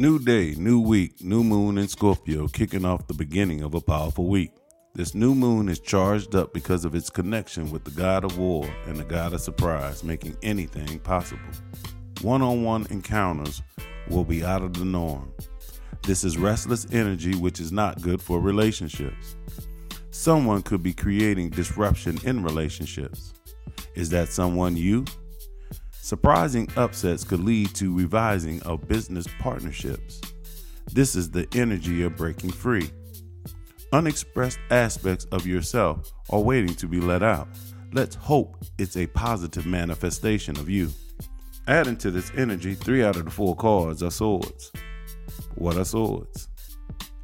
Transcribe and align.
New 0.00 0.20
day, 0.20 0.54
new 0.56 0.78
week, 0.78 1.24
new 1.24 1.42
moon 1.42 1.76
in 1.76 1.88
Scorpio, 1.88 2.46
kicking 2.46 2.84
off 2.84 3.08
the 3.08 3.14
beginning 3.14 3.62
of 3.62 3.74
a 3.74 3.80
powerful 3.80 4.28
week. 4.28 4.52
This 4.94 5.12
new 5.12 5.34
moon 5.34 5.68
is 5.68 5.80
charged 5.80 6.36
up 6.36 6.54
because 6.54 6.84
of 6.84 6.94
its 6.94 7.10
connection 7.10 7.68
with 7.72 7.82
the 7.82 7.90
god 7.90 8.22
of 8.22 8.38
war 8.38 8.72
and 8.86 8.96
the 8.96 9.02
god 9.02 9.32
of 9.32 9.40
surprise, 9.40 10.04
making 10.04 10.36
anything 10.40 11.00
possible. 11.00 11.42
One 12.20 12.42
on 12.42 12.62
one 12.62 12.86
encounters 12.90 13.60
will 14.08 14.24
be 14.24 14.44
out 14.44 14.62
of 14.62 14.74
the 14.74 14.84
norm. 14.84 15.32
This 16.04 16.22
is 16.22 16.38
restless 16.38 16.86
energy, 16.92 17.34
which 17.34 17.58
is 17.58 17.72
not 17.72 18.00
good 18.00 18.22
for 18.22 18.38
relationships. 18.38 19.34
Someone 20.12 20.62
could 20.62 20.84
be 20.84 20.94
creating 20.94 21.50
disruption 21.50 22.18
in 22.22 22.44
relationships. 22.44 23.34
Is 23.96 24.10
that 24.10 24.28
someone 24.28 24.76
you? 24.76 25.06
Surprising 26.08 26.66
upsets 26.74 27.22
could 27.22 27.40
lead 27.40 27.74
to 27.74 27.94
revising 27.94 28.62
of 28.62 28.88
business 28.88 29.26
partnerships. 29.40 30.22
This 30.90 31.14
is 31.14 31.30
the 31.30 31.46
energy 31.54 32.02
of 32.02 32.16
breaking 32.16 32.52
free. 32.52 32.90
Unexpressed 33.92 34.58
aspects 34.70 35.26
of 35.32 35.46
yourself 35.46 36.10
are 36.30 36.40
waiting 36.40 36.74
to 36.76 36.88
be 36.88 36.98
let 36.98 37.22
out. 37.22 37.46
Let's 37.92 38.16
hope 38.16 38.56
it's 38.78 38.96
a 38.96 39.06
positive 39.08 39.66
manifestation 39.66 40.58
of 40.58 40.70
you. 40.70 40.88
Adding 41.66 41.98
to 41.98 42.10
this 42.10 42.32
energy, 42.34 42.74
three 42.74 43.04
out 43.04 43.16
of 43.16 43.26
the 43.26 43.30
four 43.30 43.54
cards 43.54 44.02
are 44.02 44.10
swords. 44.10 44.72
What 45.56 45.76
are 45.76 45.84
swords? 45.84 46.48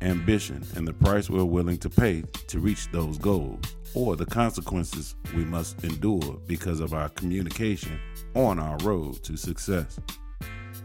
Ambition 0.02 0.62
and 0.76 0.86
the 0.86 0.92
price 0.92 1.30
we're 1.30 1.42
willing 1.42 1.78
to 1.78 1.88
pay 1.88 2.22
to 2.48 2.60
reach 2.60 2.92
those 2.92 3.16
goals, 3.16 3.64
or 3.94 4.16
the 4.16 4.26
consequences 4.26 5.14
we 5.34 5.44
must 5.44 5.82
endure 5.84 6.38
because 6.46 6.80
of 6.80 6.94
our 6.94 7.08
communication 7.10 7.98
on 8.34 8.58
our 8.58 8.76
road 8.78 9.22
to 9.22 9.36
success. 9.36 9.98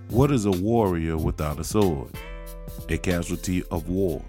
What 0.10 0.32
is 0.32 0.46
a 0.46 0.52
warrior 0.52 1.18
without 1.18 1.60
a 1.60 1.64
sword? 1.64 2.12
A 2.88 2.98
casualty 2.98 3.64
of 3.72 3.90
war. 3.90 4.24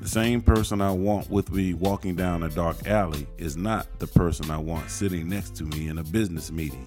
The 0.00 0.08
same 0.08 0.42
person 0.42 0.82
I 0.82 0.92
want 0.92 1.30
with 1.30 1.50
me 1.50 1.72
walking 1.72 2.16
down 2.16 2.42
a 2.42 2.50
dark 2.50 2.86
alley 2.86 3.26
is 3.38 3.56
not 3.56 3.86
the 3.98 4.06
person 4.06 4.50
I 4.50 4.58
want 4.58 4.90
sitting 4.90 5.28
next 5.28 5.56
to 5.56 5.64
me 5.64 5.88
in 5.88 5.98
a 5.98 6.04
business 6.04 6.52
meeting. 6.52 6.86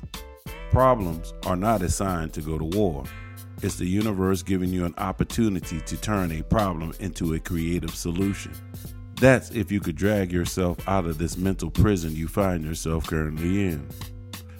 Problems 0.71 1.33
are 1.47 1.55
not 1.55 1.81
assigned 1.81 2.33
to 2.33 2.41
go 2.41 2.59
to 2.59 2.65
war. 2.65 3.03
It's 3.63 3.75
the 3.75 3.87
universe 3.87 4.43
giving 4.43 4.69
you 4.69 4.85
an 4.85 4.93
opportunity 4.99 5.81
to 5.81 5.97
turn 5.97 6.31
a 6.31 6.43
problem 6.43 6.93
into 6.99 7.33
a 7.33 7.39
creative 7.39 7.95
solution. 7.95 8.53
That's 9.19 9.51
if 9.51 9.69
you 9.69 9.81
could 9.81 9.97
drag 9.97 10.31
yourself 10.31 10.77
out 10.87 11.05
of 11.05 11.17
this 11.17 11.35
mental 11.35 11.69
prison 11.69 12.15
you 12.15 12.29
find 12.29 12.63
yourself 12.63 13.05
currently 13.05 13.65
in. 13.65 13.85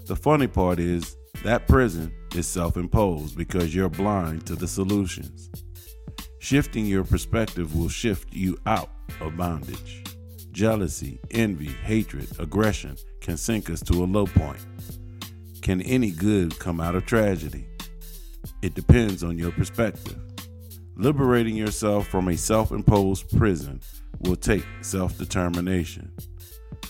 The 0.05 0.17
funny 0.17 0.47
part 0.47 0.79
is 0.79 1.15
that 1.45 1.65
prison 1.65 2.11
is 2.35 2.45
self 2.45 2.75
imposed 2.75 3.37
because 3.37 3.73
you're 3.73 3.89
blind 3.89 4.45
to 4.47 4.55
the 4.55 4.67
solutions. 4.67 5.49
Shifting 6.39 6.85
your 6.85 7.05
perspective 7.05 7.73
will 7.73 7.87
shift 7.87 8.33
you 8.33 8.57
out 8.65 8.89
of 9.21 9.37
bondage. 9.37 10.03
Jealousy, 10.51 11.21
envy, 11.31 11.71
hatred, 11.83 12.27
aggression 12.37 12.97
can 13.21 13.37
sink 13.37 13.69
us 13.69 13.81
to 13.83 14.03
a 14.03 14.05
low 14.05 14.25
point. 14.25 14.65
Can 15.61 15.81
any 15.83 16.11
good 16.11 16.59
come 16.59 16.81
out 16.81 16.95
of 16.95 17.05
tragedy? 17.05 17.65
It 18.61 18.73
depends 18.73 19.23
on 19.23 19.37
your 19.37 19.51
perspective. 19.51 20.17
Liberating 20.97 21.55
yourself 21.55 22.07
from 22.07 22.27
a 22.27 22.35
self 22.35 22.73
imposed 22.73 23.37
prison 23.37 23.79
will 24.19 24.35
take 24.35 24.65
self 24.81 25.17
determination. 25.17 26.11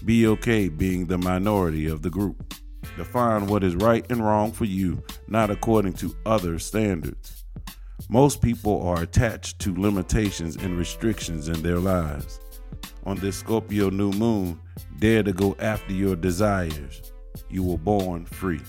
Be 0.05 0.27
okay 0.27 0.69
being 0.69 1.05
the 1.05 1.17
minority 1.17 1.87
of 1.87 2.01
the 2.01 2.09
group. 2.09 2.53
Define 2.97 3.47
what 3.47 3.63
is 3.63 3.75
right 3.75 4.05
and 4.09 4.23
wrong 4.23 4.51
for 4.51 4.65
you, 4.65 5.03
not 5.27 5.49
according 5.49 5.93
to 5.93 6.15
other 6.25 6.59
standards. 6.59 7.45
Most 8.09 8.41
people 8.41 8.81
are 8.87 9.03
attached 9.03 9.59
to 9.59 9.79
limitations 9.79 10.55
and 10.55 10.77
restrictions 10.77 11.47
in 11.47 11.61
their 11.61 11.77
lives. 11.77 12.39
On 13.05 13.15
this 13.17 13.37
Scorpio 13.37 13.89
new 13.89 14.11
moon, 14.11 14.59
dare 14.97 15.23
to 15.23 15.33
go 15.33 15.55
after 15.59 15.93
your 15.93 16.15
desires. 16.15 17.01
You 17.49 17.63
were 17.63 17.77
born 17.77 18.25
free. 18.25 18.61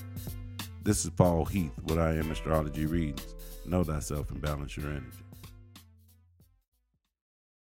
This 0.82 1.04
is 1.04 1.10
Paul 1.10 1.44
Heath 1.44 1.72
with 1.84 1.99
I 1.99 2.15
Am 2.15 2.31
Astrology 2.31 2.87
Readings. 2.87 3.34
Know 3.66 3.84
thyself 3.84 4.31
and 4.31 4.41
balance 4.41 4.76
your 4.76 4.88
energy. 4.91 5.25